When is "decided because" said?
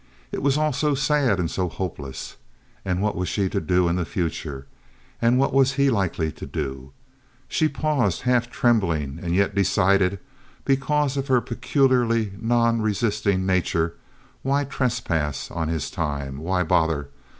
9.53-11.17